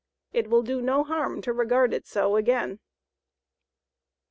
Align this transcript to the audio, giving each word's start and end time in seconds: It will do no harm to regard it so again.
It 0.33 0.49
will 0.49 0.63
do 0.63 0.81
no 0.81 1.03
harm 1.03 1.43
to 1.43 1.53
regard 1.53 1.93
it 1.93 2.07
so 2.07 2.35
again. 2.35 2.79